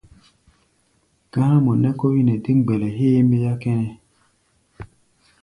Gá̧á̧mɔ 1.33 1.71
nɛ́ 1.81 1.95
kó 1.99 2.05
wí 2.13 2.21
nɛ 2.27 2.33
dé 2.43 2.51
mgbɛlɛ 2.57 2.87
héémbéá 2.97 3.53
kʼɛ́nɛ́. 3.61 3.89